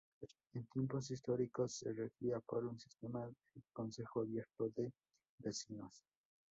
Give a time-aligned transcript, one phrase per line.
[0.55, 4.91] En tiempos históricos se regía por un sistema de concejo abierto de
[5.37, 6.01] vecinos.